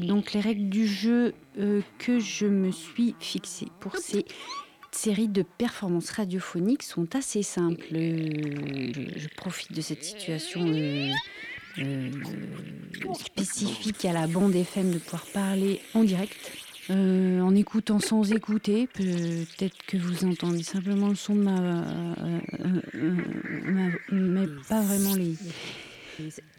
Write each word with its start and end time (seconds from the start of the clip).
Donc 0.00 0.32
les 0.32 0.40
règles 0.40 0.68
du 0.68 0.86
jeu 0.86 1.34
euh, 1.58 1.80
que 1.98 2.18
je 2.18 2.46
me 2.46 2.70
suis 2.70 3.14
fixées 3.20 3.68
pour 3.80 3.96
ces 3.96 4.24
séries 4.92 5.28
de 5.28 5.42
performances 5.42 6.10
radiophoniques 6.10 6.82
sont 6.82 7.14
assez 7.14 7.42
simples. 7.42 7.84
Euh, 7.94 8.92
je, 9.16 9.28
profite 9.36 9.72
de 9.72 9.80
cette 9.80 10.02
situation 10.04 10.60
euh, 10.66 11.10
spécifique 13.14 14.04
à 14.04 14.12
la 14.12 14.26
bande 14.26 14.54
FM 14.54 14.90
de 14.92 14.98
pouvoir 14.98 15.26
parler 15.26 15.80
en 15.94 16.04
direct. 16.04 16.36
en 16.88 17.54
écoutant 17.54 17.98
sans 17.98 18.32
écouter, 18.32 18.86
peut-être 18.86 19.76
que 19.86 19.96
vous 19.96 20.24
entendez 20.24 20.62
simplement 20.62 21.08
le 21.08 21.14
son 21.16 21.34
de 21.34 21.40
ma, 21.42 21.84
ma- 22.94 23.90
mais 24.12 24.46
pas 24.68 24.80
vraiment 24.80 25.14
les, 25.14 25.34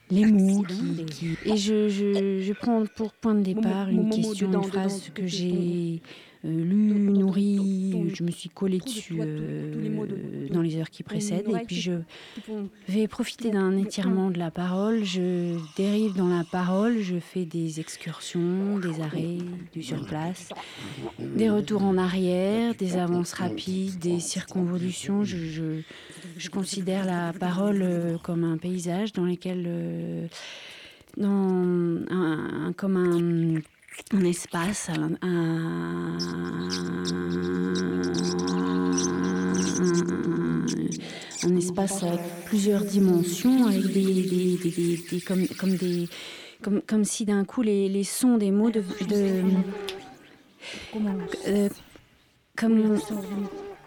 les 0.10 0.26
mots 0.26 0.64
qui, 0.64 1.05
qui- 1.05 1.38
et 1.46 1.57
je, 1.57 1.89
je, 1.89 2.39
je 2.42 2.54
prends 2.54 2.84
pour 2.96 3.14
point 3.14 3.36
de 3.36 3.42
départ 3.42 3.89
une 3.89 4.10
question, 4.10 4.47
une 4.47 4.64
phrase 4.64 5.10
que 5.14 5.28
j'ai 5.28 6.02
euh, 6.46 6.64
lue, 6.64 6.89
ton- 6.93 7.14
ton- 7.14 7.20
nourrie, 7.20 7.89
ton- 7.92 8.07
je 8.18 8.24
me 8.24 8.32
suis 8.32 8.50
collée 8.50 8.80
dessus 8.80 9.20
euh, 9.21 10.48
dans 10.50 10.62
les 10.62 10.78
heures 10.78 10.89
qui 10.89 11.04
précèdent, 11.04 11.48
et 11.50 11.66
puis 11.66 11.75
je 11.75 11.92
vais 12.88 13.08
profiter 13.08 13.52
d'un 13.52 13.78
étirement 13.78 14.32
de 14.32 14.39
la 14.39 14.50
parole. 14.50 15.04
Je 15.04 15.58
dérive 15.75 16.16
dans 16.16 16.28
la 16.30 16.44
parole, 16.44 17.00
je 17.02 17.20
fais 17.20 17.46
des 17.46 17.80
excursions, 17.80 18.80
des 18.80 19.02
arrêts, 19.02 19.38
du 19.74 19.84
surplace, 19.84 20.50
des 21.20 21.50
retours 21.50 21.84
en 21.84 21.98
arrière, 21.98 22.74
des 22.75 22.98
avances 22.98 23.34
rapides, 23.34 24.00
des 24.00 24.20
circonvolutions. 24.20 25.24
Je, 25.24 25.38
je- 25.38 25.82
je 26.38 26.50
considère 26.50 27.06
la 27.06 27.34
parole 27.34 27.82
euh, 27.82 28.18
comme 28.18 28.44
un 28.44 28.58
paysage 28.58 29.14
dans 29.14 29.25
lequel, 29.25 29.66
euh, 29.68 30.28
dans 31.18 31.28
un, 32.09 32.67
un- 32.67 32.73
comme 32.73 32.97
un, 32.97 33.61
un 34.14 34.23
espace, 34.23 34.89
un, 34.89 35.16
un- 35.22 36.17
un 41.44 41.55
espace 41.55 42.03
avec 42.03 42.19
plusieurs 42.45 42.83
dimensions, 42.83 43.66
avec 43.67 43.85
des, 43.88 44.03
des- 44.23 44.57
des- 44.57 44.72
des- 44.72 44.97
des- 45.09 45.22
comme, 45.22 45.47
comme 45.47 45.75
des, 45.75 46.09
comme, 46.61 46.81
comme 46.81 47.03
si 47.05 47.25
d'un 47.25 47.45
coup 47.45 47.61
les, 47.61 47.88
les 47.89 48.03
sons 48.03 48.38
des 48.38 48.52
mots 48.52 48.72
de, 48.72 48.81
de 49.07 49.44
euh, 51.47 51.69
comme 52.55 53.00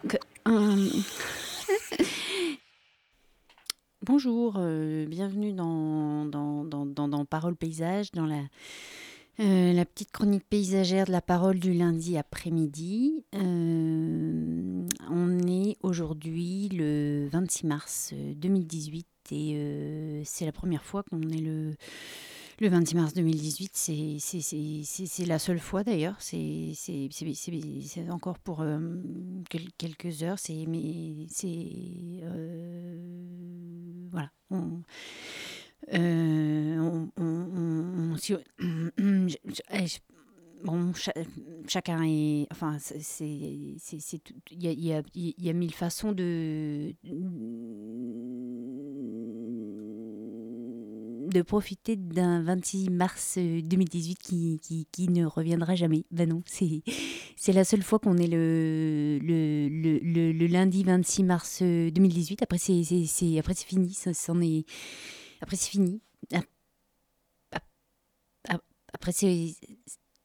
que- 0.08 0.16
un- 0.44 0.76
Bonjour, 4.02 4.54
euh, 4.56 5.04
bienvenue 5.06 5.52
dans, 5.52 6.24
dans, 6.24 6.64
dans, 6.64 6.86
dans, 6.86 7.06
dans 7.06 7.24
Parole 7.26 7.54
Paysage, 7.54 8.10
dans 8.12 8.24
la, 8.26 8.40
euh, 9.40 9.72
la 9.72 9.84
petite 9.86 10.10
chronique 10.12 10.44
paysagère 10.48 11.06
de 11.06 11.12
la 11.12 11.22
parole 11.22 11.58
du 11.58 11.72
lundi 11.72 12.16
après-midi. 12.18 13.24
Euh, 13.34 14.86
on 15.08 15.38
est 15.48 15.76
aujourd'hui 15.82 16.68
le 16.68 17.28
26 17.32 17.66
mars 17.66 18.10
euh, 18.12 18.34
2018 18.34 19.06
et 19.32 19.52
euh, 19.54 20.22
c'est 20.24 20.44
la 20.44 20.52
première 20.52 20.84
fois 20.84 21.02
qu'on 21.04 21.22
est 21.22 21.40
le, 21.40 21.74
le 22.60 22.68
26 22.68 22.94
mars 22.96 23.14
2018. 23.14 23.70
C'est- 23.74 25.24
la 25.26 25.38
seule 25.38 25.58
fois 25.60 25.84
d'ailleurs. 25.84 26.16
C'est 26.20 26.74
encore 28.10 28.38
pour 28.38 28.62
quel- 29.48 29.72
quelques 29.78 30.22
heures. 30.22 30.38
C'est 30.38 30.66
voilà. 34.10 34.30
On- 35.92 37.08
on- 37.16 37.22
on- 37.22 38.12
on- 38.12 38.16
si- 38.16 38.34
je- 38.58 39.36
je- 39.86 39.98
bon, 40.64 40.92
cha- 40.94 41.12
chacun 41.68 42.02
est. 42.04 42.46
Enfin, 42.50 42.76
c'est- 42.78 42.98
Il 44.50 44.62
y 44.62 44.92
a, 45.48 45.52
mille 45.52 45.74
façons 45.74 46.12
de. 46.12 46.92
profiter 51.44 51.94
d'un 51.96 52.42
26 52.42 52.90
mars 52.90 53.36
euh, 53.38 53.60
2018 53.62 54.18
qui, 54.18 54.58
qui, 54.62 54.86
qui 54.90 55.08
ne 55.08 55.24
reviendra 55.24 55.74
jamais. 55.76 56.04
Ben 56.10 56.28
non, 56.28 56.42
c'est 56.46 57.52
la 57.52 57.64
seule 57.64 57.82
fois 57.82 57.98
qu'on 58.00 58.16
est 58.18 58.26
le, 58.26 59.18
lundi 60.46 60.82
26 60.82 61.22
mars 61.24 61.60
euh, 61.62 61.90
2018. 61.90 62.42
Après, 62.42 62.58
c'est 62.58 62.82
c'est- 62.82 63.06
c'est- 63.06 63.38
après, 63.38 63.54
c'est 63.54 63.66
fini. 63.66 63.92
Ça, 63.94 64.12
après, 65.40 65.56
c'est 65.56 65.70
fini. 65.70 66.00
Ap- 66.32 66.44
ap- 67.52 67.64
ap- 68.48 68.64
Après, 68.92 69.12
c'est 69.12 69.54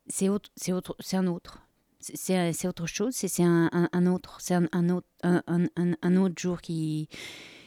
c'est 0.08 0.30
autre, 0.30 0.52
c'est 0.56 0.74
autre, 0.74 0.96
c'est 1.00 1.18
un 1.18 1.28
autre. 1.28 1.60
C'est- 2.00 2.54
C'est 2.54 2.68
autre 2.68 2.88
chose. 2.88 3.16
C'est 3.16 3.28
c'est 3.28 3.44
un, 3.44 3.70
un, 3.74 3.90
un 3.94 4.06
autre. 4.08 4.40
C'est 4.42 4.56
un, 4.56 4.68
un 4.74 4.90
autre, 4.90 5.08
un, 5.24 5.42
autre 6.18 6.36
jour 6.40 6.62
qui. 6.62 7.10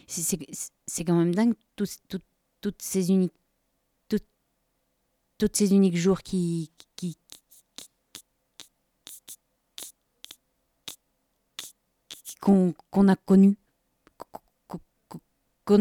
c'est- 0.06 0.38
C'est 0.86 1.04
quand 1.04 1.16
même 1.16 1.34
dingue 1.34 1.54
tous, 1.76 1.98
tous- 2.09 2.20
toutes 2.60 2.82
ces 2.82 3.10
uniques, 3.10 3.34
toutes, 4.09 4.26
toutes 5.38 5.56
ces 5.56 5.72
uniques 5.75 5.97
jours 5.97 6.22
qui, 6.22 6.70
qui, 6.97 7.19
qu'on 12.41 12.75
qu'on 12.91 13.09
a 13.09 13.16
connu, 13.16 13.56
qu'on- 14.69 14.80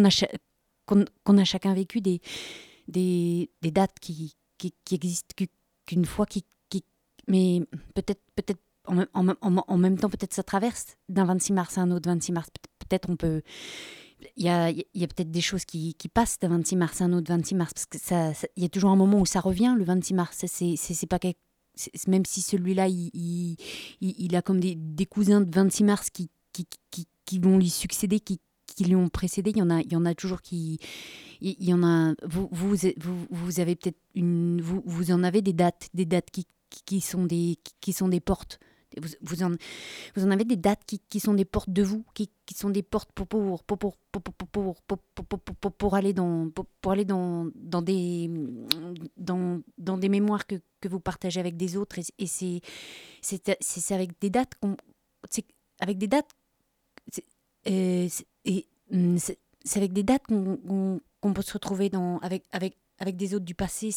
a, 0.06 0.10
qu'on 0.88 1.38
a 1.38 1.44
chacun 1.44 1.74
vécu 1.76 2.02
des, 2.02 2.20
dates 3.64 4.00
qui, 4.00 4.36
qui, 4.58 4.74
existent 4.92 5.34
qu'u- 5.36 5.50
qu'une 5.86 6.06
fois, 6.06 6.26
mais 7.28 7.62
peut-être 7.94 8.22
en, 8.88 9.78
même- 9.78 9.98
temps, 9.98 10.10
peut-être 10.10 10.34
ça 10.34 10.44
traverse 10.44 10.96
d'un 11.10 11.26
26 11.26 11.54
mars 11.54 11.78
à 11.78 11.82
un 11.82 11.92
autre 11.92 12.10
26 12.10 12.32
mars. 12.32 12.48
Peut- 12.50 12.70
Peut-être 12.88 13.10
on 13.10 13.18
peut. 13.18 13.42
Il 14.38 14.46
y 14.46 14.50
a, 14.50 14.72
peut-être 14.74 15.30
des 15.30 15.42
choses 15.42 15.66
qui, 15.66 15.94
passent 16.14 16.40
d'un 16.40 16.48
26 16.48 16.78
mars 16.78 17.02
à 17.02 17.04
un 17.06 17.12
autre 17.12 17.28
26 17.28 17.56
mars, 17.56 17.74
parce 17.74 17.86
que 17.86 17.98
ça, 18.00 18.34
ça- 18.34 18.48
il 18.56 18.64
y 18.64 18.66
a 18.66 18.70
toujours 18.70 18.92
un 18.92 18.96
moment 18.96 19.20
où 19.20 19.26
ça 19.26 19.42
revient, 19.42 19.76
le 19.78 19.84
26 19.84 20.14
mars. 20.14 20.46
C'est 20.48 21.06
pas 21.08 21.20
même 22.08 22.26
si 22.26 22.42
celui-là, 22.42 22.88
il, 22.88 24.36
a 24.36 24.42
comme 24.42 24.62
des, 24.62 25.06
cousins 25.06 25.42
de 25.42 25.54
26 25.54 25.84
mars 25.84 26.10
qui, 26.10 26.30
qui 27.26 27.40
vont 27.40 27.58
lui 27.58 27.70
succéder, 27.70 28.22
qui, 28.22 28.40
qui 28.78 28.86
lui 28.86 28.96
ont 28.96 29.10
précédé, 29.10 29.50
il 29.50 29.58
y 29.58 29.62
en 29.62 29.72
a, 29.72 29.82
il 29.82 29.92
y 29.92 29.96
en 29.96 30.06
a 30.06 30.14
toujours 30.14 30.44
qui, 30.44 30.80
il 31.42 31.64
y 31.64 31.74
en 31.74 31.84
a. 31.84 32.14
Vous, 32.24 32.48
vous, 32.52 32.76
vous, 32.98 33.28
vous 33.32 33.60
avez 33.60 33.76
peut-être 33.76 33.98
une, 34.14 34.62
vous, 34.62 34.84
vous 34.86 35.12
en 35.12 35.24
avez 35.24 35.42
des 35.42 35.52
dates, 35.52 35.90
des 35.96 36.06
dates 36.06 36.30
qui, 36.30 36.46
qui 36.86 37.02
sont 37.02 37.26
des, 37.26 37.58
qui 37.82 37.92
sont 37.92 38.08
des 38.08 38.20
portes. 38.20 38.60
Vous, 39.02 39.10
vous, 39.22 39.42
en, 39.42 39.50
vous 40.16 40.26
en 40.26 40.30
avez 40.30 40.46
des 40.46 40.58
dates 40.58 40.82
qui, 40.86 41.00
qui 41.10 41.20
sont 41.20 41.34
des 41.34 41.44
portes 41.44 41.72
de 41.72 41.82
vous, 41.82 42.06
qui, 42.14 42.30
qui 42.46 42.54
sont 42.54 42.70
des 42.70 42.84
portes 42.84 43.12
pour, 43.14 43.28
pour, 43.28 43.64
pour, 43.64 43.78
pour, 43.88 43.98
pour, 44.22 44.76
pour, 44.86 45.40
pour, 45.40 45.72
pour 45.72 45.96
aller 45.96 46.14
dans, 46.14 46.52
pour, 46.82 46.92
aller 46.92 47.04
dans, 47.04 47.50
dans, 47.56 47.82
des, 47.82 48.30
dans, 49.18 49.60
dans 49.80 49.98
des 49.98 50.10
mémoires 50.10 50.46
que, 50.46 50.56
que 50.82 50.88
vous 50.88 51.00
partagez 51.00 51.40
avec 51.40 51.58
des 51.58 51.78
autres. 51.78 51.98
Et, 51.98 52.04
et 52.20 52.28
c'est, 52.28 52.62
c'est, 53.22 53.58
c'est 53.60 53.96
avec 53.96 54.12
des 54.22 54.30
dates 54.30 54.54
qu'on. 54.62 54.78
C'est, 55.32 55.46
avec 55.80 55.98
des 55.98 56.08
dates. 56.08 56.30
Euh, 57.68 58.08
et 58.48 58.66
hum, 58.92 59.18
c'est 59.20 59.38
avec 59.76 59.94
des 59.94 60.04
dates 60.04 60.24
qu'on, 60.28 61.34
peut 61.34 61.42
se 61.42 61.54
retrouver 61.54 61.92
avec, 62.22 63.18
des 63.18 63.36
autres 63.36 63.46
du 63.46 63.54
passé. 63.54 63.92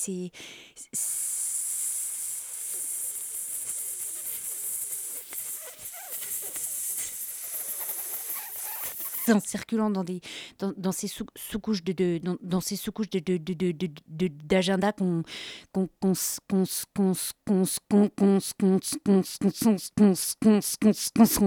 en 9.29 9.41
circulant 9.41 9.91
dans, 9.91 10.05
des, 10.05 10.21
dans, 10.59 10.93
ces 10.93 11.09
sous-couches 11.09 11.85
de, 11.85 11.93
de 11.93 12.61
sous-couches 12.61 13.11
d'agenda 13.11 14.93
qu'on 14.93 15.23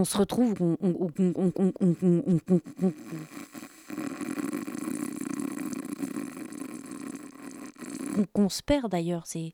se 0.05 0.17
retrouve, 0.17 0.53
qu'on 8.33 8.49
se 8.49 8.61
perd 8.61 8.91
d'ailleurs. 8.91 9.23
C'est 9.25 9.53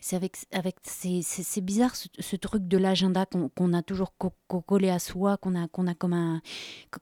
c'est 0.00 0.16
avec, 0.16 0.36
avec 0.52 0.76
c'est, 0.82 1.22
bizarre 1.60 1.94
ce, 1.96 2.08
truc 2.36 2.66
de 2.68 2.78
l'agenda 2.78 3.26
qu'on, 3.26 3.72
a 3.72 3.82
toujours 3.82 4.16
co- 4.16 4.32
co- 4.48 4.60
collé 4.60 4.90
à 4.90 4.98
soi, 4.98 5.36
qu'on 5.36 5.54
a, 5.54 5.68
qu'on 5.68 5.86
a 5.86 5.94
comme 5.94 6.12
un, 6.12 6.40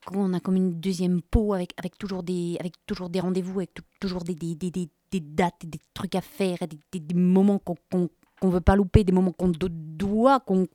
qu'on 0.06 0.32
a 0.32 0.40
comme 0.40 0.56
une 0.56 0.80
deuxième 0.80 1.22
peau 1.22 1.54
avec, 1.54 1.72
avec 1.76 1.98
toujours 1.98 2.22
des, 2.22 2.56
avec 2.60 2.74
toujours 2.86 3.10
des 3.10 3.20
rendez-vous, 3.20 3.60
avec 3.60 3.74
tou- 3.74 3.82
toujours 4.00 4.24
des, 4.24 4.34
des, 4.34 4.54
des, 4.54 4.70
des, 4.70 5.20
dates, 5.20 5.64
des 5.64 5.78
trucs 5.94 6.14
à 6.14 6.20
faire, 6.20 6.58
des, 6.92 7.00
des, 7.00 7.14
moments 7.14 7.58
qu'on, 7.58 7.76
qu'on, 7.90 8.08
qu'on 8.40 8.48
veut 8.48 8.60
pas 8.60 8.76
louper, 8.76 9.04
des 9.04 9.12
moments 9.12 9.32
qu'on 9.32 9.48
do- 9.48 9.68
doit, 9.70 10.40
qu'on, 10.40 10.66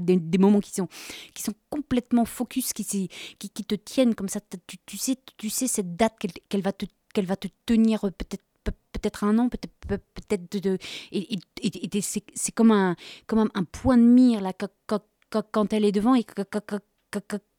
des, 0.00 0.16
des 0.16 0.38
moments 0.38 0.60
qui 0.60 0.72
sont, 0.72 0.88
qui 1.34 1.42
sont 1.42 1.54
complètement 1.70 2.24
focus, 2.24 2.72
qui, 2.72 2.84
qui, 2.84 3.08
qui 3.38 3.64
te 3.64 3.74
tiennent 3.74 4.14
comme 4.14 4.28
ça. 4.28 4.40
Tu, 4.66 4.78
tu 4.86 4.96
sais, 4.96 5.16
tu 5.36 5.50
sais 5.50 5.66
cette 5.68 5.96
date 5.96 6.14
qu'elle, 6.48 6.62
va 6.62 6.72
te, 6.72 6.86
qu'elle 7.14 7.26
va 7.26 7.36
te 7.36 7.48
tenir 7.66 8.04
euh, 8.04 8.10
peut-être 8.10 8.42
peut- 8.42 8.47
peut-être 8.92 9.24
un 9.24 9.38
an, 9.38 9.48
peut-être 9.48 9.72
peut-être 9.86 10.50
de, 10.60 10.78
et, 11.12 11.38
et, 11.62 12.00
c'est 12.00 12.52
comme 12.52 12.70
un 12.70 12.96
comme 13.26 13.50
un, 13.54 13.64
point 13.64 13.96
de 13.96 14.02
mire 14.02 14.40
là 14.40 14.52
quand, 14.52 15.02
quand, 15.30 15.46
quand 15.50 15.72
elle 15.72 15.84
est 15.84 15.92
devant 15.92 16.14
et 16.14 16.24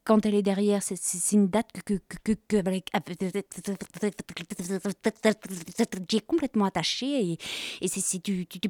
quand 0.09 0.25
elle 0.25 0.33
est 0.33 0.41
derrière, 0.41 0.81
c'est 0.81 1.35
une 1.35 1.49
date 1.49 1.69
que, 1.85 1.93
que, 2.23 2.33
que, 2.47 2.63
j'ai 6.09 6.21
complètement 6.21 6.65
attachée 6.65 7.33
et, 7.33 7.37
et 7.81 7.87
c'est 7.87 8.19
tu, 8.19 8.47
tu, 8.47 8.59
tu 8.59 8.69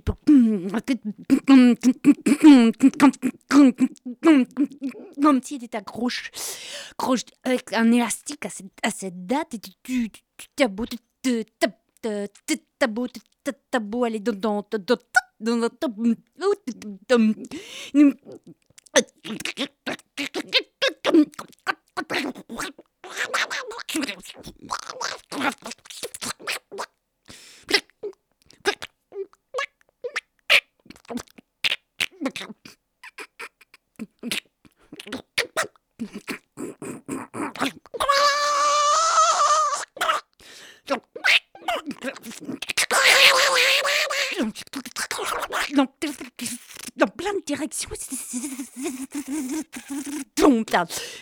comme 5.21 5.41
si 5.41 5.59
tu 5.59 5.77
accroches, 5.77 6.31
accroches 6.91 7.23
avec 7.45 7.71
un 7.71 7.89
élastique 7.91 8.45
à 8.45 8.49
cette, 8.49 8.73
à 8.83 8.91
cette 8.91 9.25
date 9.25 9.53
et 9.53 9.59
tu 9.59 9.71
tu 10.09 10.47
t'as 10.57 10.67
beau 10.67 10.83
t'as 11.21 11.69
tabou, 12.77 13.07
tabou, 13.71 14.03
allez, 14.05 14.19
dans 14.19 14.63
directions. 47.69 47.89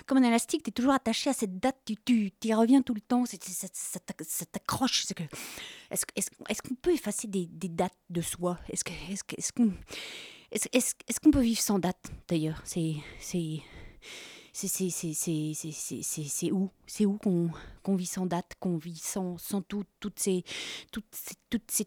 Comme 0.06 0.18
un 0.18 0.24
élastique, 0.24 0.64
tu 0.64 0.70
es 0.70 0.72
toujours 0.72 0.94
attaché 0.94 1.30
à 1.30 1.34
cette 1.34 1.60
date, 1.60 1.78
tu, 1.86 1.96
tu 2.06 2.32
y 2.44 2.54
reviens 2.54 2.82
tout 2.82 2.94
le 2.94 3.02
temps, 3.02 3.26
ça, 3.26 3.36
t'accroche. 4.52 5.06
Est-ce 5.92 6.06
est 6.50 6.62
qu'on 6.62 6.76
peut 6.76 6.94
effacer 6.94 7.28
des, 7.28 7.48
dates 7.48 7.98
de 8.10 8.22
soi? 8.22 8.58
Est-ce 8.70 8.84
qu'on 9.52 11.32
peut 11.32 11.42
vivre 11.42 11.62
sans 11.62 11.80
date, 11.80 12.12
d'ailleurs? 12.28 12.62
C'est 12.66 12.96
où? 16.52 16.70
C'est 16.86 17.06
où 17.06 17.18
qu'on 17.18 17.96
vit 17.96 18.06
sans 18.06 18.26
date, 18.26 18.54
qu'on 18.60 18.78
vit 18.78 18.98
sans. 18.98 19.38
Toutes 19.68 20.20
ces, 20.20 20.44
toutes 20.92 21.72
ces 21.72 21.86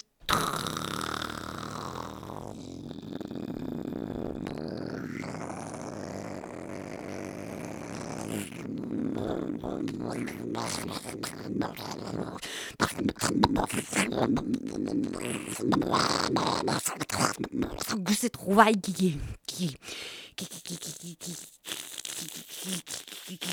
Gusset 17.96 18.32
Rovaigi. 18.38 19.18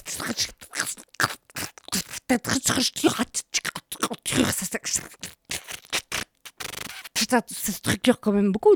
Structure. 0.07 0.57
Ça 7.29 7.43
structure 7.49 8.21
quand 8.21 8.33
même 8.33 8.53
beaucoup 8.53 8.75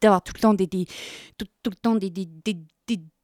d'avoir 0.00 0.22
tout 0.22 0.32
le 0.34 0.40
temps 0.40 0.54
des, 0.54 0.68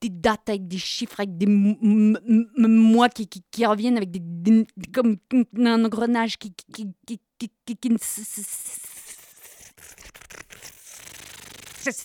dates 0.02 0.48
avec 0.48 0.68
des 0.68 0.78
chiffres 0.78 1.20
avec 1.20 1.36
des 1.36 1.46
mois 1.46 3.08
qui, 3.08 3.66
reviennent 3.66 3.96
avec 3.96 4.10
des, 4.10 4.66
comme 4.92 5.16
un 5.58 5.84
engrenage 5.84 6.38
qui 6.38 6.52
qui, 6.52 6.86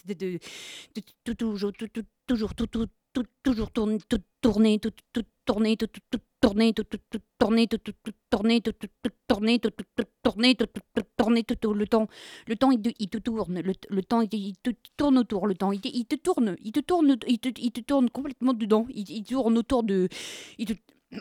de, 0.06 0.14
de, 0.16 1.02
de, 1.26 1.34
toujours 1.34 1.74
toujours 1.74 1.90
toujours 2.28 2.54
toujours 2.56 2.88
tourner, 3.14 3.98
tout 4.08 4.20
tourner, 4.42 4.80
tout, 4.80 4.92
tout 5.14 5.24
tourner, 5.46 5.78
tout, 5.78 5.88
tout 5.88 6.20
tourner, 6.42 6.74
tout, 6.74 6.84
tout 6.84 7.00
tourner, 7.40 7.68
tout, 7.68 7.84
tout 7.84 8.12
tourner, 8.30 8.62
tout, 8.62 8.72
tout 9.02 9.14
tourner, 9.28 9.60
tout, 9.60 9.72
tout 9.72 10.04
tourner, 10.24 10.56
tout, 10.56 10.68
tout 10.68 11.04
tourner, 11.18 11.44
tout 11.44 11.74
le 11.74 11.88
temps. 11.88 12.08
Le 12.48 12.56
temps, 12.56 12.72
il 12.72 12.82
te, 12.82 13.18
tourne. 13.18 13.62
Le, 13.62 14.04
temps, 14.04 14.22
il 14.22 14.58
te 14.58 14.72
tourne 14.98 15.18
autour. 15.18 15.48
Le 15.48 15.56
temps, 15.56 15.72
il 15.72 15.82
te, 15.82 16.16
tourne. 16.16 16.56
Il 16.64 16.72
te 16.72 16.80
tourne, 16.80 17.18
il 17.28 17.40
te, 17.40 17.82
tourne 17.82 18.10
complètement 18.10 18.54
dedans. 18.54 18.88
Il, 18.90 19.24
tourne 19.24 19.58
autour 19.58 19.84
de. 19.84 20.08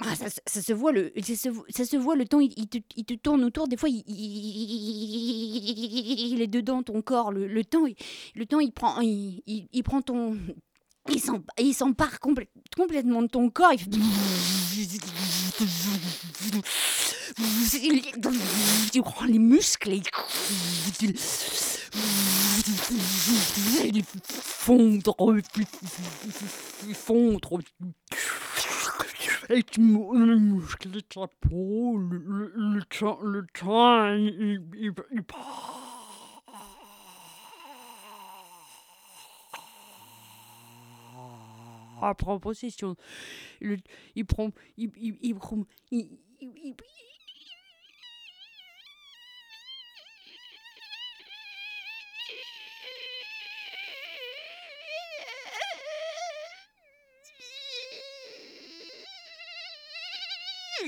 Ah, 0.03 0.15
ça, 0.15 0.29
se 0.63 0.73
voit 0.73 0.93
le 0.93 1.13
ça 1.21 1.85
se, 1.85 1.97
voit 1.97 2.15
le 2.15 2.25
temps 2.25 2.39
il, 2.39 2.69
te, 2.69 2.79
il, 2.95 3.05
te, 3.05 3.15
tourne 3.15 3.43
autour 3.43 3.67
des 3.67 3.77
fois 3.77 3.89
il, 3.89 4.05
il 6.33 6.41
est 6.41 6.47
dedans 6.47 6.85
ton 6.85 7.03
corps 7.03 7.33
le, 7.33 7.65
temps 7.65 7.87
le 8.37 8.47
temps 8.47 8.61
il 8.61 8.71
prend 8.71 9.01
il 9.01 9.83
prend 9.83 10.01
ton 10.01 10.39
il 11.09 11.75
s'empare 11.75 12.21
complètement 12.21 13.23
de 13.23 13.29
ton 13.29 13.51
corps. 13.51 13.73
Il, 18.93 19.03
prend 19.03 19.25
les 19.25 19.39
muscles 19.39 19.93
et 19.93 20.03
il 21.01 21.15
fondre. 26.93 27.61
Et 29.53 29.63
tu 29.65 29.81
le 29.81 30.39
muscle 30.39 30.91
de 30.91 31.01
ta 31.01 31.27
peau, 31.41 31.97
le, 31.97 32.19
le, 32.55 32.55
le 32.79 33.47
temps, 33.59 34.15
il, 34.15 34.63
il, 34.79 34.93
il 35.11 35.25
à 42.03 42.15
prend 42.15 42.39
possession. 42.39 42.97
Il, 43.61 44.27
prend. 44.27 44.51
Il, 44.77 44.91
il, 44.97 45.19
il 45.21 45.35
prend. 45.35 45.65
Il, 45.91 46.19
il, 46.41 46.75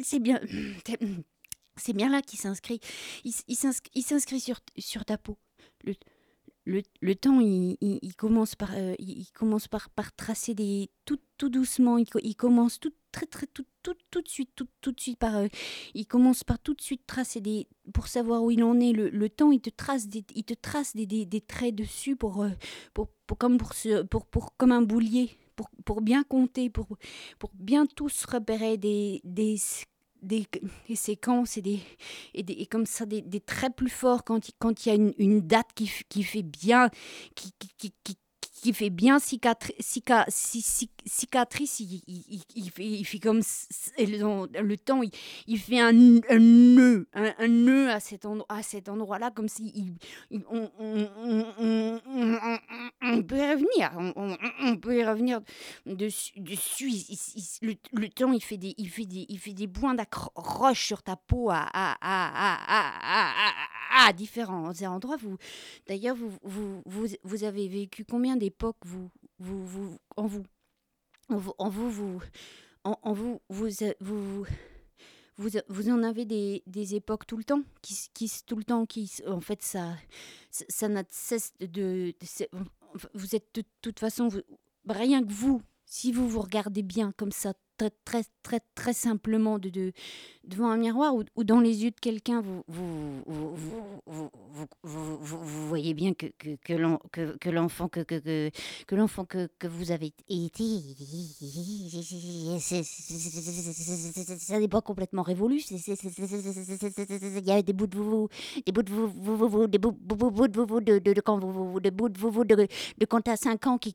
c'est 0.02 0.18
bien. 0.20 0.40
C'est 1.76 1.94
bien 1.94 2.10
là 2.10 2.22
qu'il 2.22 2.38
s'inscrit. 2.38 2.80
Il, 3.24 3.32
il 3.48 3.56
s'inscrit 4.04 4.40
sur, 4.40 4.60
sur 4.78 5.04
ta 5.04 5.18
peau. 5.18 5.38
Le, 5.84 5.94
le, 6.64 6.82
le, 7.00 7.14
temps, 7.14 7.40
il, 7.40 7.76
il, 7.80 8.14
commence 8.14 8.54
par, 8.54 8.70
euh, 8.74 8.94
il, 8.98 9.26
commence 9.32 9.66
par, 9.66 9.90
par 9.90 10.14
tracer 10.14 10.54
des 10.54 10.90
tout, 11.04 11.18
tout 11.36 11.48
doucement. 11.48 11.98
Il, 11.98 12.06
il, 12.22 12.36
commence 12.36 12.78
tout 12.78 12.92
très 13.10 13.26
très 13.26 13.46
tout, 13.46 13.64
tout, 13.82 13.96
tout 14.10 14.22
de 14.22 14.28
suite, 14.28 14.50
tout, 14.54 14.68
tout 14.80 14.92
de 14.92 15.00
suite 15.00 15.18
par, 15.18 15.36
euh, 15.36 15.48
il 15.94 16.06
commence 16.06 16.44
par 16.44 16.58
tout 16.60 16.74
de 16.74 16.80
suite 16.80 17.06
tracer 17.06 17.40
des, 17.40 17.66
pour 17.92 18.06
savoir 18.06 18.44
où 18.44 18.50
il 18.50 18.62
en 18.62 18.78
est. 18.78 18.92
Le, 18.92 19.10
le 19.10 19.28
temps, 19.28 19.50
il 19.50 19.60
te 19.60 19.70
trace 19.70 20.06
des, 20.08 20.24
il 20.34 20.44
te 20.44 20.54
trace 20.54 20.94
des, 20.94 21.06
des, 21.06 21.26
des 21.26 21.40
traits 21.40 21.74
dessus 21.74 22.14
pour, 22.14 22.42
euh, 22.42 22.50
pour, 22.94 23.08
pour, 23.26 23.38
comme 23.38 23.58
pour, 23.58 23.72
pour, 24.10 24.26
pour, 24.26 24.56
comme 24.56 24.72
un 24.72 24.82
boulier. 24.82 25.30
Pour, 25.54 25.68
pour 25.84 26.00
bien 26.00 26.22
compter, 26.22 26.70
pour, 26.70 26.96
pour 27.38 27.50
bien 27.54 27.84
tous 27.84 28.24
repérer 28.24 28.78
des, 28.78 29.20
des, 29.22 29.58
des, 30.22 30.46
séquences 30.94 31.56
et, 31.56 31.62
des, 31.62 31.80
et, 32.34 32.42
des, 32.42 32.54
et 32.54 32.66
comme 32.66 32.86
ça 32.86 33.06
des, 33.06 33.40
traits 33.40 33.74
plus 33.76 33.90
forts 33.90 34.24
quand, 34.24 34.40
quand 34.58 34.86
il 34.86 34.88
y 34.88 34.92
a 34.92 35.12
une, 35.18 35.40
date 35.40 35.68
qui, 35.74 35.90
qui 36.08 36.22
fait 36.22 36.42
bien, 36.42 36.90
qui, 37.34 37.52
qui, 37.78 38.16
qui 38.62 38.72
fait 38.72 38.90
bien 38.90 39.18
cicatrice, 39.18 39.74
cicatrice 41.04 41.80
il, 41.80 42.00
il, 42.54 42.70
fait, 42.70 43.18
comme 43.18 43.40
le 43.88 44.76
temps, 44.76 45.02
il, 45.48 45.58
fait 45.58 45.80
un, 45.80 45.90
nœud, 45.92 47.08
un, 47.12 47.48
nœud 47.48 47.90
à 47.90 47.98
cet, 47.98 48.24
endroit-là, 48.88 49.32
comme 49.32 49.48
si 49.48 49.96
on, 50.30 50.70
peut 53.24 53.36
y 53.36 53.50
revenir, 53.50 53.90
on, 54.60 54.76
peut 54.76 54.96
y 54.96 55.04
revenir 55.04 55.40
dessus. 55.84 56.38
dessus 56.38 56.88
le, 57.62 58.08
temps, 58.10 58.30
il 58.30 58.44
fait 58.44 58.58
des, 58.58 58.76
il 58.78 58.88
fait 58.88 59.06
des, 59.06 59.26
il 59.28 59.40
fait 59.40 59.54
des 59.54 59.66
points 59.66 59.94
d'accroche 59.94 60.86
sur 60.86 61.02
ta 61.02 61.16
peau 61.16 61.50
à, 61.50 61.72
différents 64.14 64.72
endroits. 64.82 65.16
D'ailleurs, 65.88 66.14
vous, 66.14 66.30
vous, 66.44 67.08
vous, 67.24 67.44
avez 67.44 67.66
vécu 67.66 68.04
combien 68.04 68.36
d'époques 68.52 68.76
vous, 68.84 69.10
vous, 69.38 69.66
vous, 69.66 69.98
en 70.16 70.26
vous. 70.26 70.44
En 71.28 71.36
vous, 71.38 71.54
en 71.58 71.68
vous, 71.70 71.90
vous, 71.90 72.20
en, 72.84 73.12
vous, 73.14 73.40
vous, 73.48 73.68
vous, 74.00 74.44
vous, 75.36 75.48
vous, 75.68 75.88
en 75.88 76.02
avez 76.02 76.26
des, 76.26 76.62
des, 76.66 76.94
époques 76.94 77.26
tout 77.26 77.38
le 77.38 77.44
temps, 77.44 77.62
qui, 77.80 77.96
qui 78.12 78.30
tout 78.46 78.56
le 78.56 78.64
temps, 78.64 78.84
qui, 78.84 79.10
en 79.26 79.40
fait, 79.40 79.62
ça, 79.62 79.96
ça 80.50 80.88
n'a 80.88 81.04
cesse 81.08 81.54
de, 81.60 81.66
de, 81.66 82.14
vous 83.14 83.34
êtes 83.34 83.48
de 83.54 83.62
toute 83.80 83.98
façon, 83.98 84.28
rien 84.86 85.24
que 85.24 85.32
vous, 85.32 85.62
si 85.86 86.12
vous 86.12 86.28
vous 86.28 86.40
regardez 86.40 86.82
bien 86.82 87.12
comme 87.12 87.32
ça 87.32 87.54
très, 87.90 88.24
très, 88.42 88.60
très, 88.74 88.92
simplement 88.92 89.58
de, 89.58 89.68
de, 89.68 89.92
devant 90.44 90.70
un 90.70 90.76
miroir 90.76 91.14
ou, 91.14 91.44
dans 91.44 91.60
les 91.60 91.84
yeux 91.84 91.90
de 91.90 92.00
quelqu'un, 92.00 92.40
vous 92.40 92.62
vous, 92.68 93.22
vous, 93.26 94.30
vous, 94.82 95.68
voyez 95.68 95.94
bien 95.94 96.14
que, 96.14 96.26
que, 96.26 96.56
que 97.36 97.50
l'enfant 97.50 97.88
que, 97.88 98.00
que, 98.00 98.50
que, 98.86 98.94
l'enfant 98.94 99.24
que, 99.24 99.48
que 99.58 99.66
vous 99.66 99.90
avez 99.90 100.12
été, 100.28 100.82
ça 104.38 104.58
n'est 104.58 104.68
pas 104.68 104.80
complètement 104.80 105.22
révolu. 105.22 105.62
Il 105.70 107.42
y 107.44 107.50
a 107.50 107.62
des 107.62 107.72
bouts 107.72 107.86
de 107.86 107.96
vous, 107.98 108.28
des 108.66 108.72
bouts 108.72 108.82
de 108.82 108.92
vous, 108.92 109.66
des 109.66 109.78
bouts 109.78 109.92
de 109.92 110.60
vous, 110.60 110.80
de, 110.80 111.20
quand 111.20 111.38
vous, 111.38 111.80
des 111.80 111.90
bouts 111.90 112.08
de 112.08 112.18
vous, 112.18 112.44
de, 112.44 112.66
quand 113.08 113.20
t'as 113.20 113.36
5 113.36 113.66
ans 113.66 113.78
qui, 113.78 113.92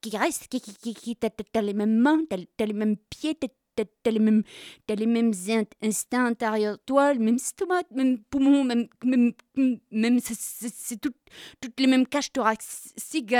qui, 0.00 0.16
restent, 0.16 0.48
qui, 0.48 0.60
qui, 0.60 0.94
qui, 0.94 1.16
t'as 1.16 1.62
les 1.62 1.74
mêmes 1.74 1.98
mains, 1.98 2.24
t'as 2.28 2.66
les 2.66 2.72
mêmes 2.72 2.96
pieds, 2.96 3.34
t'as 3.34 4.10
les 4.10 4.18
mêmes, 4.18 4.42
as 4.88 4.94
les 4.94 5.06
mêmes 5.06 5.32
instincts 5.82 6.26
intérieurs 6.26 6.78
toi, 6.86 7.14
le 7.14 7.20
même 7.20 7.36
estomac, 7.36 7.84
même 7.90 8.18
poumon, 8.24 8.64
même, 8.64 8.88
même, 9.04 9.32
même 9.90 10.18
c'est 10.20 11.00
tout, 11.00 11.14
toutes 11.60 11.78
les 11.80 11.86
mêmes 11.86 12.06
caches 12.06 12.32
thoraciques, 12.32 13.34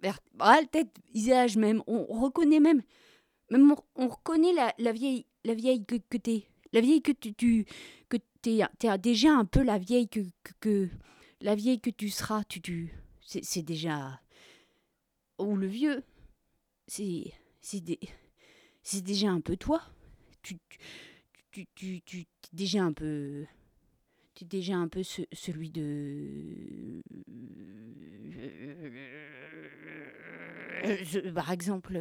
vertébrales, 0.00 0.68
tête, 0.70 0.94
visage 1.12 1.56
même. 1.56 1.82
On, 1.86 2.04
reconnaît 2.20 2.60
même, 2.60 2.82
même 3.50 3.74
on, 3.94 4.08
reconnaît 4.08 4.52
la, 4.52 4.74
la, 4.78 4.92
vieille, 4.92 5.26
la 5.44 5.54
vieille 5.54 5.84
que, 5.84 5.96
que 6.08 6.16
t'es, 6.16 6.46
la 6.72 6.80
vieille 6.80 7.02
que 7.02 7.12
tu, 7.12 7.34
tu 7.34 7.66
que 8.08 8.16
t'es, 8.42 8.60
es 8.60 8.98
déjà 8.98 9.32
un 9.32 9.44
peu 9.44 9.62
la 9.62 9.78
vieille 9.78 10.08
que, 10.08 10.20
que, 10.42 10.52
que 10.60 10.88
la 11.40 11.54
vieille 11.54 11.80
que 11.80 11.90
tu 11.90 12.08
seras, 12.08 12.44
tu, 12.44 12.60
tu 12.60 12.92
c'est 13.20 13.62
déjà 13.62 14.20
ou 15.38 15.56
le 15.56 15.66
vieux, 15.66 16.02
c'est 16.86 17.32
c'est 17.60 19.02
déjà 19.02 19.30
un 19.30 19.40
peu 19.40 19.56
toi. 19.56 19.82
Tu, 20.42 20.58
tu, 21.50 21.66
tu, 21.74 22.02
tu, 22.02 22.20
es 22.20 22.26
déjà 22.52 22.82
un 22.82 22.92
peu 22.92 23.46
tu 24.34 24.44
déjà 24.44 24.76
un 24.76 24.86
peu 24.86 25.02
celui 25.02 25.70
de 25.70 27.02
par 31.34 31.50
exemple 31.50 32.00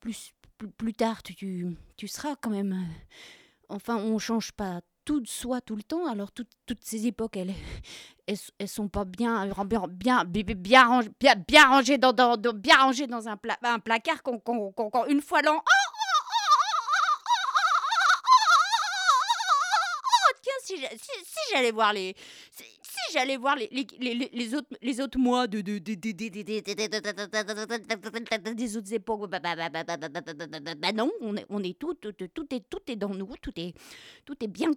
plus 0.00 0.34
plus, 0.76 0.92
tard 0.92 1.22
tu, 1.22 1.66
tu 1.96 2.08
seras 2.08 2.36
quand 2.36 2.50
même 2.50 2.86
enfin 3.68 3.96
on 3.96 4.18
change 4.18 4.52
pas 4.52 4.82
tout 5.10 5.20
de 5.20 5.26
soi 5.26 5.60
tout 5.60 5.74
le 5.74 5.82
temps. 5.82 6.06
Alors 6.06 6.30
toutes, 6.30 6.52
toutes 6.66 6.84
ces 6.84 7.08
époques, 7.08 7.36
elles, 7.36 7.52
elles, 8.28 8.68
sont 8.68 8.86
pas 8.86 9.04
bien 9.04 9.44
bien 9.66 10.22
bien 10.24 10.44
bien 10.54 11.00
bien, 11.18 11.34
bien 11.48 11.68
rangées 11.68 11.98
dans, 11.98 12.12
dans, 12.12 12.36
bien 12.36 12.76
rangées 12.76 13.08
dans 13.08 13.26
un, 13.26 13.36
pla, 13.36 13.58
un 13.64 13.80
placard 13.80 14.22
qu'on 14.22 14.40
une 15.08 15.20
fois 15.20 15.42
l'an. 15.42 15.64
tiens, 20.42 20.52
si, 20.62 20.76
si, 20.76 21.40
j'allais 21.52 21.72
voir 21.72 21.92
les 21.92 22.14
si, 22.52 22.64
j'allais 23.12 23.36
voir 23.36 23.56
les, 23.56 24.54
autres 24.54 24.76
les 24.82 25.00
autres 25.00 25.18
mois 25.18 25.46
de, 25.46 25.60
de, 25.60 25.78
de, 25.78 25.94
des 28.54 28.76
autres 28.76 28.92
époques 28.92 29.30
bah, 29.30 29.40
bah, 29.40 29.56
bah, 29.56 30.92
non 30.92 31.10
on 31.20 31.62
est, 31.62 31.78
tout, 31.78 31.94
tout, 31.94 32.12
est 32.52 32.96
dans 32.96 33.14
nous 33.14 33.34
tout 33.40 33.52
est 33.58 34.48
bien 34.48 34.70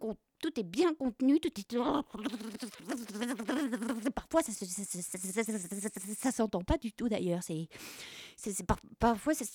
bien 0.64 0.94
contenu. 0.94 1.40
Parfois, 4.14 4.42
ça, 4.44 6.32
s'entend 6.32 6.64
pas 6.64 6.78
du 6.78 6.92
tout 6.92 7.10
d'ailleurs. 7.10 7.42
Parfois, 9.00 9.34
ça, 9.34 9.46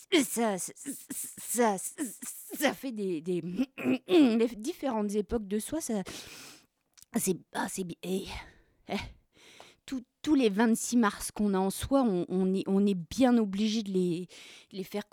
fait 2.75 2.92
des, 2.92 3.23
différentes 4.56 5.14
époques 5.14 5.47
de 5.47 5.58
soi. 5.58 5.80
C'est, 5.80 6.02
ah, 7.54 7.66
c'est, 7.68 7.87
eh, 8.88 8.97
tous 10.23 10.35
les 10.35 10.49
26 10.50 10.97
mars 10.97 11.30
qu'on 11.30 11.54
a 11.54 11.59
en 11.59 11.71
soi, 11.71 12.02
on, 12.02 12.87
est, 12.87 12.95
bien 12.95 13.38
obligé 13.38 13.83
de 13.83 13.92
les, 13.92 14.85
faire 14.85 15.04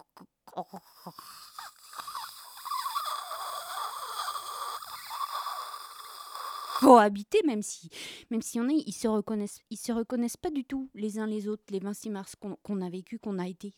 cohabiter, 6.79 7.41
même 7.45 7.61
si, 7.61 7.89
même 8.29 8.41
si 8.41 8.59
on 8.59 8.67
ils 8.67 8.91
se 8.93 9.07
reconnaissent, 9.07 9.59
ils 9.69 9.77
se 9.77 9.91
reconnaissent 9.91 10.37
pas 10.37 10.49
du 10.51 10.65
tout 10.65 10.89
les 10.93 11.17
uns 11.19 11.27
les 11.27 11.47
autres, 11.47 11.63
les 11.69 11.79
26 11.79 12.09
mars 12.09 12.35
qu'on 12.35 12.81
a 12.81 12.89
vécu, 12.89 13.17
qu'on 13.19 13.39
a 13.39 13.47
été. 13.47 13.73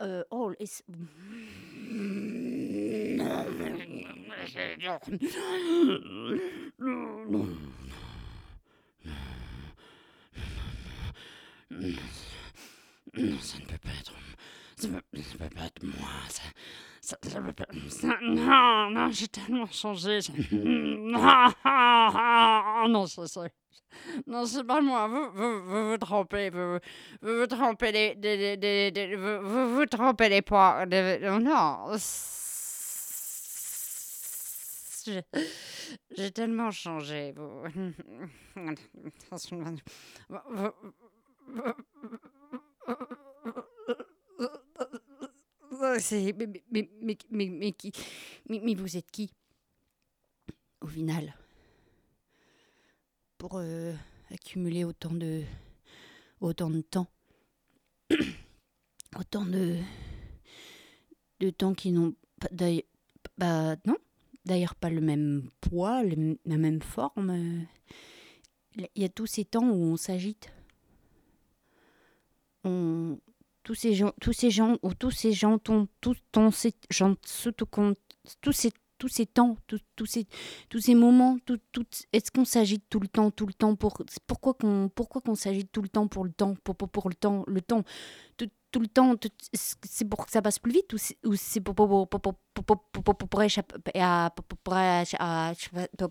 Euh, 0.00 0.22
oh. 0.30 0.52
Non, 11.70 13.38
ça 13.40 13.58
ne 13.58 13.64
peut 13.66 13.78
pas 13.78 13.90
être. 13.98 14.12
Ça 14.76 14.88
ne 14.88 15.00
peut 15.00 15.54
pas 15.54 15.64
être 15.64 15.82
moi. 15.82 16.08
Ça, 16.28 16.42
ça, 17.00 17.16
ça 17.22 17.40
peut 17.40 17.52
pas. 17.52 17.66
Ça, 17.88 18.18
non, 18.22 18.90
non, 18.90 19.10
j'ai 19.10 19.28
tellement 19.28 19.66
changé. 19.66 20.20
Non, 20.52 21.52
non, 22.88 23.06
c'est 23.06 23.26
ça. 23.26 23.46
Non, 24.26 24.44
c'est 24.46 24.64
pas 24.64 24.80
moi. 24.80 25.08
Vous 25.08 25.30
vous, 25.32 25.62
vous, 25.64 25.90
vous 25.90 25.98
trompez. 25.98 26.50
Vous 26.50 26.78
vous, 27.22 27.38
vous 27.38 27.46
trompez 27.46 27.92
les. 27.92 28.14
les, 28.14 28.56
les, 28.56 28.90
les 28.90 29.16
vous, 29.16 29.48
vous, 29.48 29.74
vous 29.76 29.86
trompez 29.86 30.28
les 30.28 30.42
poids. 30.42 30.84
non. 30.86 31.96
J'ai 36.16 36.32
tellement 36.32 36.70
changé. 36.70 37.32
Vous. 37.32 37.62
Mais, 45.98 46.46
mais, 46.70 46.90
mais, 47.00 47.18
mais, 47.30 47.48
mais, 47.48 47.72
qui, 47.72 47.92
mais, 48.48 48.74
vous 48.74 48.96
êtes 48.96 49.10
qui 49.10 49.32
Au 50.80 50.86
final 50.86 51.34
Pour 53.38 53.58
euh, 53.58 53.94
accumuler 54.30 54.84
autant 54.84 55.12
de, 55.12 55.42
autant 56.40 56.70
de 56.70 56.80
temps? 56.80 57.08
autant 59.18 59.44
de, 59.44 59.78
de 61.40 61.50
temps 61.50 61.74
qui 61.74 61.92
n'ont 61.92 62.14
pas. 62.40 62.48
Bah, 63.38 63.76
non, 63.84 63.96
d'ailleurs 64.44 64.76
pas 64.76 64.90
le 64.90 65.00
même 65.00 65.50
poids, 65.60 66.02
la 66.04 66.56
même 66.56 66.80
forme. 66.80 67.66
Il 68.76 68.88
y 69.02 69.04
a 69.04 69.08
tous 69.08 69.26
ces 69.26 69.44
temps 69.44 69.68
où 69.68 69.92
on 69.92 69.96
s'agite 69.96 70.52
tous 73.62 73.74
ces 73.74 73.94
gens, 73.94 74.12
tous 74.20 74.32
ces 74.32 74.50
gens, 74.50 74.78
ou 74.82 74.94
tous 74.94 75.10
ces 75.10 75.32
gens, 75.32 75.58
tous, 75.58 75.88
tous 76.00 76.52
ces 76.52 76.74
gens, 76.90 77.16
tous 78.40 78.52
ces 78.52 78.70
tous 78.98 79.08
ces 79.08 79.26
temps, 79.26 79.56
tous 79.66 80.06
ces, 80.06 80.26
tous 80.68 80.80
ces 80.80 80.94
moments, 80.94 81.38
tout, 81.44 81.58
tout, 81.72 81.84
est-ce 82.12 82.30
qu'on 82.30 82.44
s'agite 82.44 82.84
tout 82.88 83.00
le 83.00 83.08
temps, 83.08 83.30
tout 83.30 83.46
le 83.46 83.52
temps 83.52 83.74
pour 83.76 83.98
pourquoi 84.26 84.54
qu'on 84.54 84.88
pourquoi 84.94 85.20
qu'on 85.20 85.34
s'agite 85.34 85.70
tout 85.70 85.82
le 85.82 85.88
temps 85.88 86.08
pour 86.08 86.24
le 86.24 86.32
temps, 86.32 86.54
pour, 86.64 86.76
pour, 86.76 86.88
pour 86.88 87.08
le 87.08 87.14
temps, 87.14 87.44
le 87.46 87.60
temps, 87.60 87.84
tout, 88.36 88.48
tout 88.76 88.82
le 88.82 88.88
temps, 88.88 89.14
c'est 89.54 90.04
pour 90.04 90.26
que 90.26 90.30
ça 90.30 90.42
passe 90.42 90.58
plus 90.58 90.72
vite 90.72 90.92
ou 90.92 90.98
c'est 91.34 91.62
pour, 91.62 91.74
pour, 91.74 92.06
pour, 92.10 92.20
pour, 93.16 93.42
échapper 93.42 93.98
à. 93.98 94.30
De 95.98 96.06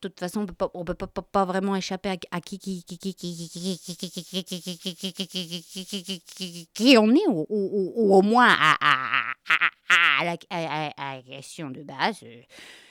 toute 0.00 0.18
façon, 0.18 0.44
on 0.74 0.84
peut 0.84 0.94
peut 0.94 1.06
pas 1.06 1.44
vraiment 1.44 1.76
échapper 1.76 2.18
à 2.32 2.40
qui 2.40 2.58
on 6.98 7.14
est, 7.14 7.28
ou 7.28 8.16
au 8.16 8.22
moins 8.22 8.48
à 8.50 10.24
la 10.24 10.36
question 11.22 11.70
de 11.70 11.84
base. 11.84 12.24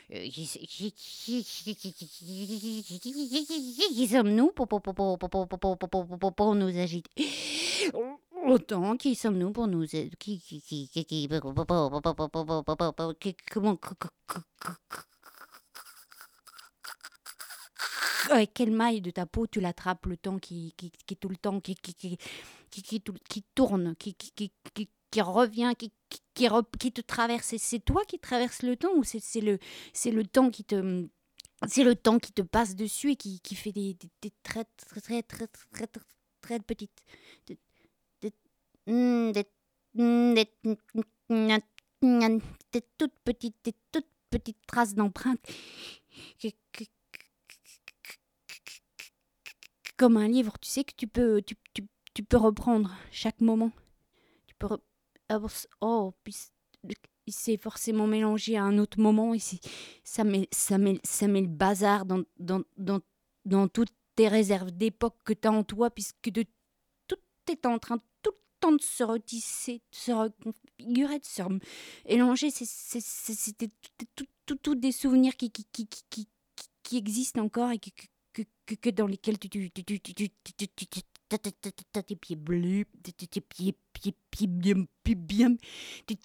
Qui 0.09 0.45
sommes-nous 4.07 4.53
pour 4.53 4.67
nous 6.55 6.79
agiter 6.79 7.11
Autant 8.45 8.95
qui 8.95 9.15
sommes-nous 9.15 9.51
pour 9.51 9.67
nous 9.67 9.87
qui 9.87 10.09
qui 10.19 10.39
qui 10.39 10.87
qui 10.87 11.05
qui 11.05 11.29
comment 13.51 13.79
avec 18.29 18.53
quelle 18.53 18.71
maille 18.71 19.01
de 19.01 19.09
ta 19.09 19.25
peau 19.25 19.47
tu 19.47 19.59
l'attrapes 19.61 20.05
le 20.05 20.17
temps 20.17 20.37
qui 20.37 20.73
qui 20.77 20.91
qui 20.91 21.15
tout 21.17 21.29
le 21.29 21.37
temps 21.37 21.59
qui 21.59 21.75
qui 21.75 21.95
qui 21.95 22.17
qui 22.69 22.83
qui, 22.83 23.01
qui 23.01 23.43
tourne 23.55 23.95
qui 23.95 24.13
qui 24.13 24.31
qui 24.31 24.89
qui 25.09 25.21
revient 25.21 25.73
qui 25.77 25.91
qui, 26.09 26.47
qui 26.79 26.91
te 26.91 27.01
traverse 27.01 27.55
c'est 27.57 27.79
toi 27.79 28.03
qui 28.07 28.19
traverses 28.19 28.61
le 28.61 28.75
temps 28.75 28.93
ou 28.95 29.03
c'est 29.03 29.41
le 29.41 29.57
c'est 29.93 30.11
le 30.11 30.23
temps 30.23 30.51
qui 30.51 30.63
te 30.63 31.07
c'est 31.67 31.83
le 31.83 31.95
temps 31.95 32.19
qui 32.19 32.31
te 32.31 32.43
passe 32.43 32.75
dessus 32.75 33.11
et 33.11 33.15
qui, 33.15 33.39
qui 33.39 33.55
fait 33.55 33.71
des, 33.71 33.95
des, 33.95 34.09
des 34.21 34.31
très 34.43 34.65
très 34.65 35.01
très 35.01 35.23
très 35.23 35.47
très, 35.47 35.87
très 36.41 36.59
petites 36.59 37.03
des, 38.85 39.45
toutes 42.97 43.17
petites, 43.23 43.55
des 43.63 43.73
toutes 43.91 44.07
petites 44.29 44.65
traces 44.67 44.93
d'empreintes. 44.93 45.39
Comme 49.97 50.17
un 50.17 50.27
livre, 50.27 50.57
tu 50.59 50.69
sais 50.69 50.83
que 50.83 50.93
tu 50.95 51.07
peux, 51.07 51.41
tu, 51.41 51.55
tu, 51.73 51.87
tu 52.13 52.23
peux 52.23 52.37
reprendre 52.37 52.93
chaque 53.11 53.39
moment. 53.41 53.71
Tu 54.47 54.55
peux. 54.55 54.77
Oh, 55.79 56.13
puis 56.23 56.35
il 57.27 57.33
s'est 57.33 57.57
forcément 57.57 58.07
mélangé 58.07 58.57
à 58.57 58.63
un 58.63 58.77
autre 58.77 58.99
moment 58.99 59.33
et 59.33 59.39
ça 60.03 60.23
met, 60.23 60.47
ça, 60.51 60.77
met, 60.77 60.99
ça 61.03 61.27
met 61.27 61.41
le 61.41 61.47
bazar 61.47 62.05
dans, 62.05 62.23
dans, 62.37 62.61
dans, 62.77 62.99
dans 63.45 63.67
toutes 63.67 63.93
tes 64.15 64.27
réserves 64.27 64.71
d'époque 64.71 65.17
que 65.23 65.33
tu 65.33 65.47
as 65.47 65.51
en 65.51 65.63
toi, 65.63 65.89
puisque 65.89 66.29
de, 66.29 66.45
tout 67.07 67.17
est 67.49 67.65
en 67.65 67.79
train, 67.79 67.99
tout 68.65 68.77
de 68.77 68.81
se 68.81 69.03
retisser, 69.03 69.81
de 69.91 69.95
se 69.95 70.11
reconfigurer, 70.11 71.19
de 71.19 71.25
se 71.25 71.41
mélanger. 72.07 72.49
C'était 72.51 73.69
tout, 74.45 74.75
des 74.75 74.91
souvenirs 74.91 75.35
qui, 75.35 75.51
qui, 75.51 75.65
qui, 75.71 75.87
qui, 76.09 76.27
qui 76.83 76.97
existent 76.97 77.41
encore 77.41 77.71
et 77.71 77.79
que, 77.79 78.41
que, 78.65 78.75
que 78.75 78.89
dans 78.89 79.07
lesquels 79.07 79.37
tu, 79.39 79.49
tu, 79.49 79.83
tu, 79.83 79.99
tu, 79.99 79.99
tu, 80.01 81.01
tes 82.03 82.15
pieds 82.15 82.35
bleus, 82.35 82.85
tes 83.03 83.41
pieds, 83.41 83.75
pieds, 83.93 84.15
pieds 84.31 84.47
bien, 84.47 84.85
bien, 85.03 85.55
tes 86.05 86.17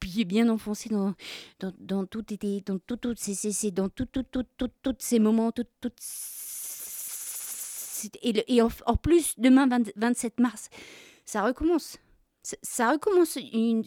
pieds 0.00 0.24
bien 0.24 0.48
enfoncés 0.48 0.88
dans, 0.88 1.14
dans, 1.58 1.72
dans 1.78 2.06
tout, 2.06 2.24
dans 2.66 2.78
tout, 2.78 2.96
tout, 2.96 3.14
c'est, 3.16 3.70
dans 3.70 3.88
tout, 3.88 4.06
tout, 4.06 4.24
tout, 4.24 4.44
tout, 4.56 4.70
tous 4.82 4.96
ces 4.98 5.18
moments, 5.18 5.52
tout, 5.52 5.66
tout, 5.80 5.90
et, 8.22 8.62
en, 8.62 8.96
plus, 8.96 9.34
demain, 9.38 9.68
27 9.96 10.40
mars, 10.40 10.68
ça 11.26 11.42
recommence. 11.42 11.98
Ça, 12.62 12.92
recommence 12.92 13.36
une. 13.36 13.82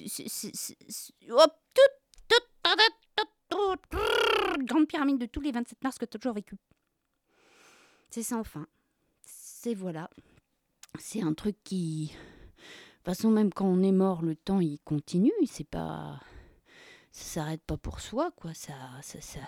grande 4.59 4.87
pyramide 4.87 5.17
de 5.17 5.25
tous 5.25 5.39
les 5.39 5.53
27 5.53 5.81
mars 5.81 5.97
que 5.97 6.05
tu 6.05 6.17
as 6.17 6.19
toujours 6.19 6.35
vécu. 6.35 6.57
C'est 8.09 8.23
ça 8.23 8.37
enfin. 8.37 8.67
C'est 9.23 9.73
voilà. 9.73 10.09
C'est 10.99 11.23
un 11.23 11.33
truc 11.33 11.55
qui. 11.63 12.07
De 12.07 12.11
toute 12.11 13.05
façon, 13.05 13.31
même 13.31 13.53
quand 13.53 13.65
on 13.65 13.81
est 13.81 13.93
mort, 13.93 14.21
le 14.21 14.35
temps 14.35 14.59
il 14.59 14.79
continue. 14.81 15.31
C'est 15.45 15.67
pas. 15.67 16.19
Ça 17.11 17.23
s'arrête 17.23 17.63
pas 17.63 17.77
pour 17.77 18.01
soi, 18.01 18.31
quoi. 18.35 18.53
Ça. 18.53 18.73
ça. 19.01 19.39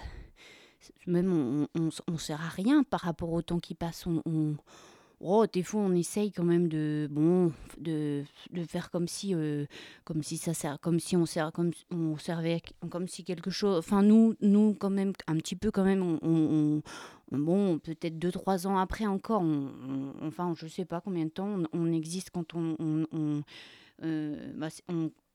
Même 1.06 1.68
on, 1.76 1.92
on, 2.08 2.18
sert 2.18 2.42
à 2.42 2.50
rien 2.50 2.84
par 2.84 3.02
rapport 3.02 3.34
au 3.34 3.42
temps 3.42 3.60
qui 3.60 3.76
passe. 3.76 4.06
Oh, 5.24 5.46
des 5.52 5.64
fois 5.64 5.82
on 5.82 5.94
essaye 5.94 6.32
quand 6.32 6.44
même 6.44 6.68
de 6.68 7.08
bon 7.10 7.52
de, 7.78 8.24
de 8.52 8.64
faire 8.64 8.90
comme 8.92 9.08
si 9.08 9.34
euh, 9.34 9.66
comme 10.04 10.24
si 10.24 10.38
ça 10.38 10.54
sert 10.54 10.80
comme 10.80 11.00
si 11.00 11.16
on 11.16 11.26
sert 11.26 11.52
comme 11.52 11.72
on 11.92 12.18
servait 12.18 12.62
comme 12.90 13.08
si 13.08 13.24
quelque 13.24 13.50
chose 13.50 13.78
enfin 13.80 14.02
nous 14.02 14.36
nous 14.42 14.74
quand 14.74 14.90
même 14.90 15.14
un 15.28 15.36
petit 15.38 15.56
peu 15.56 15.72
quand 15.72 15.84
même 15.84 16.02
on, 16.22 16.82
bon 17.32 17.80
peut-être 17.80 18.20
deux 18.20 18.32
trois 18.32 18.68
ans 18.68 18.78
après 18.78 19.06
encore 19.06 19.42
on, 19.42 19.70
enfin 20.22 20.54
je 20.56 20.68
sais 20.68 20.86
pas 20.86 21.02
combien 21.02 21.26
de 21.26 21.32
temps 21.32 21.58
on, 21.74 21.92
existe 21.92 22.30
quand 22.32 22.54
on, 22.56 23.06
euh, 24.04 24.54
bah, 24.56 24.68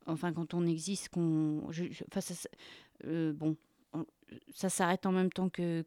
enfin 0.07 0.33
quand 0.33 0.55
on 0.55 0.67
existe 0.67 1.09
qu'on 1.09 1.63
enfin 1.69 2.21
ça, 2.21 2.49
euh, 3.07 3.33
bon 3.33 3.57
ça 4.53 4.69
s'arrête 4.69 5.07
en 5.07 5.13
même 5.13 5.31
temps 5.31 5.49
que 5.49 5.85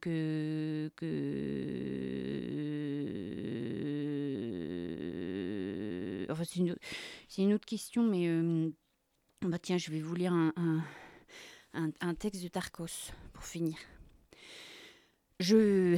c'est 6.43 7.39
une, 7.41 7.53
autre 7.53 7.65
question 7.65 8.03
mais 8.03 8.27
euh, 8.27 8.69
bah 9.41 9.59
tiens 9.59 9.77
je 9.77 9.91
vais 9.91 10.01
vous 10.01 10.15
lire 10.15 10.33
un, 10.33 12.13
texte 12.15 12.43
de 12.43 12.47
Tarkos 12.47 13.11
pour 13.33 13.45
finir. 13.45 13.77
Je 15.39 15.97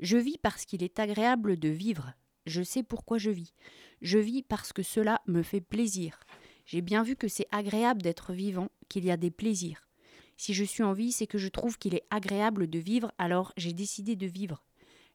je 0.00 0.16
vis 0.16 0.38
parce 0.38 0.64
qu'il 0.64 0.82
est 0.82 0.98
agréable 0.98 1.58
de 1.58 1.68
vivre. 1.68 2.12
Je 2.46 2.62
sais 2.62 2.82
pourquoi 2.82 3.18
je 3.18 3.30
vis. 3.30 3.52
Je 4.00 4.18
vis 4.18 4.42
parce 4.42 4.72
que 4.72 4.82
cela 4.82 5.20
me 5.26 5.42
fait 5.42 5.60
plaisir. 5.60 6.20
J'ai 6.66 6.82
bien 6.82 7.02
vu 7.02 7.16
que 7.16 7.28
c'est 7.28 7.48
agréable 7.50 8.02
d'être 8.02 8.32
vivant 8.32 8.70
qu'il 8.88 9.04
y 9.04 9.10
a 9.10 9.16
des 9.16 9.30
plaisirs. 9.30 9.88
Si 10.36 10.54
je 10.54 10.62
suis 10.62 10.84
en 10.84 10.92
vie, 10.92 11.10
c'est 11.10 11.26
que 11.26 11.36
je 11.36 11.48
trouve 11.48 11.78
qu'il 11.78 11.96
est 11.96 12.06
agréable 12.10 12.68
de 12.68 12.78
vivre, 12.78 13.12
alors 13.18 13.52
j'ai 13.56 13.72
décidé 13.72 14.14
de 14.14 14.26
vivre. 14.26 14.62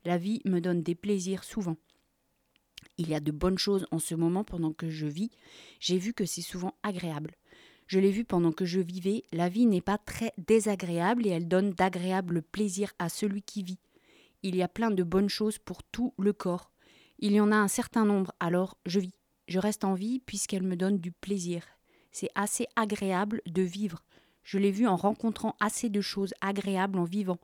La 0.04 0.18
vie 0.18 0.42
me 0.46 0.60
donne 0.60 0.84
des 0.84 0.96
plaisirs 0.96 1.46
souvent. 1.46 1.78
Il 2.98 3.10
y 3.10 3.16
a 3.16 3.20
de 3.20 3.32
bonnes 3.32 3.58
choses 3.58 3.88
en 3.92 4.00
ce 4.00 4.14
moment 4.14 4.44
pendant 4.44 4.72
que 4.72 4.90
je 4.90 5.08
vis. 5.08 5.32
J'ai 5.80 5.98
vu 5.98 6.14
que 6.14 6.26
c'est 6.26 6.42
souvent 6.42 6.76
agréable. 6.84 7.36
Je 7.88 8.00
l'ai 8.00 8.12
vu 8.12 8.24
pendant 8.24 8.52
que 8.52 8.66
je 8.66 8.80
vivais, 8.80 9.24
la 9.32 9.50
vie 9.50 9.66
n'est 9.66 9.82
pas 9.82 9.98
très 9.98 10.32
désagréable 10.38 11.28
et 11.28 11.32
elle 11.32 11.48
donne 11.48 11.72
d'agréables 11.72 12.42
plaisirs 12.42 12.94
à 13.00 13.10
celui 13.10 13.42
qui 13.42 13.64
vit. 13.64 13.80
Il 14.44 14.56
y 14.56 14.62
a 14.62 14.68
plein 14.68 14.92
de 14.92 15.04
bonnes 15.04 15.30
choses 15.30 15.58
pour 15.58 15.84
tout 15.84 16.14
le 16.18 16.34
corps. 16.34 16.72
Il 17.20 17.34
y 17.34 17.40
en 17.40 17.52
a 17.52 17.56
un 17.56 17.68
certain 17.68 18.06
nombre, 18.06 18.34
alors 18.40 18.78
je 18.86 19.00
vis. 19.00 19.14
Je 19.48 19.60
reste 19.60 19.84
en 19.84 19.94
vie 19.94 20.20
puisqu'elle 20.20 20.64
me 20.64 20.76
donne 20.76 21.00
du 21.00 21.12
plaisir. 21.12 21.64
C'est 22.12 22.30
assez 22.36 22.68
agréable 22.76 23.42
de 23.48 23.62
vivre. 23.62 24.04
Je 24.44 24.58
l'ai 24.58 24.72
vu 24.72 24.88
en 24.88 24.96
rencontrant 24.96 25.56
assez 25.60 25.90
de 25.90 26.02
choses 26.02 26.34
agréables 26.42 27.00
en 27.00 27.04
vivant. 27.04 27.40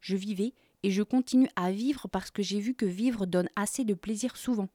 Je 0.00 0.16
vivais 0.16 0.54
et 0.82 0.90
je 0.90 1.02
continue 1.02 1.48
à 1.56 1.70
vivre 1.70 2.08
parce 2.08 2.30
que 2.30 2.42
j'ai 2.42 2.60
vu 2.60 2.74
que 2.74 2.86
vivre 2.86 3.26
donne 3.26 3.48
assez 3.56 3.84
de 3.84 3.94
plaisir 3.94 4.36
souvent. 4.36 4.68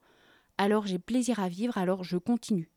Alors 0.62 0.86
j'ai 0.86 0.98
plaisir 0.98 1.40
à 1.40 1.48
vivre, 1.48 1.78
alors 1.78 2.04
je 2.04 2.18
continue. 2.18 2.68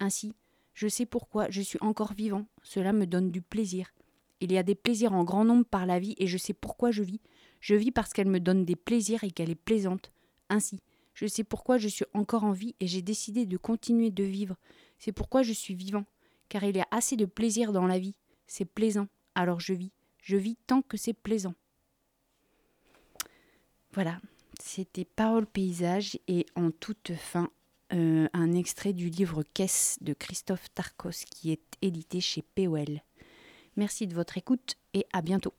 Ainsi, 0.00 0.34
je 0.74 0.88
sais 0.88 1.06
pourquoi 1.06 1.48
je 1.50 1.62
suis 1.62 1.78
encore 1.80 2.14
vivant, 2.14 2.46
cela 2.64 2.92
me 2.92 3.06
donne 3.06 3.30
du 3.30 3.40
plaisir. 3.40 3.94
Il 4.40 4.50
y 4.50 4.58
a 4.58 4.64
des 4.64 4.74
plaisirs 4.74 5.12
en 5.12 5.22
grand 5.22 5.44
nombre 5.44 5.64
par 5.64 5.86
la 5.86 6.00
vie 6.00 6.16
et 6.18 6.26
je 6.26 6.36
sais 6.36 6.52
pourquoi 6.52 6.90
je 6.90 7.04
vis. 7.04 7.20
Je 7.60 7.76
vis 7.76 7.92
parce 7.92 8.12
qu'elle 8.12 8.26
me 8.26 8.40
donne 8.40 8.64
des 8.64 8.74
plaisirs 8.74 9.22
et 9.22 9.30
qu'elle 9.30 9.50
est 9.50 9.54
plaisante. 9.54 10.10
Ainsi, 10.48 10.80
je 11.14 11.28
sais 11.28 11.44
pourquoi 11.44 11.78
je 11.78 11.86
suis 11.86 12.06
encore 12.12 12.42
en 12.42 12.50
vie 12.50 12.74
et 12.80 12.88
j'ai 12.88 13.02
décidé 13.02 13.46
de 13.46 13.56
continuer 13.56 14.10
de 14.10 14.24
vivre. 14.24 14.56
C'est 14.98 15.12
pourquoi 15.12 15.44
je 15.44 15.52
suis 15.52 15.76
vivant, 15.76 16.06
car 16.48 16.64
il 16.64 16.76
y 16.76 16.80
a 16.80 16.88
assez 16.90 17.14
de 17.14 17.26
plaisir 17.26 17.70
dans 17.72 17.86
la 17.86 18.00
vie 18.00 18.16
c'est 18.48 18.64
plaisant, 18.64 19.06
alors 19.36 19.60
je 19.60 19.74
vis. 19.74 19.92
Je 20.20 20.36
vis 20.36 20.56
tant 20.66 20.82
que 20.82 20.96
c'est 20.96 21.14
plaisant. 21.14 21.54
Voilà, 23.92 24.20
c'était 24.64 25.04
Parole 25.04 25.46
Paysage 25.46 26.18
et 26.28 26.46
en 26.54 26.70
toute 26.70 27.12
fin, 27.14 27.50
euh, 27.92 28.28
un 28.32 28.54
extrait 28.54 28.92
du 28.92 29.08
livre 29.08 29.42
Caisse 29.42 29.98
de 30.00 30.12
Christophe 30.12 30.72
Tarkos 30.74 31.24
qui 31.30 31.50
est 31.50 31.76
édité 31.82 32.20
chez 32.20 32.42
POL. 32.42 33.00
Merci 33.76 34.06
de 34.06 34.14
votre 34.14 34.38
écoute 34.38 34.76
et 34.94 35.06
à 35.12 35.20
bientôt. 35.20 35.54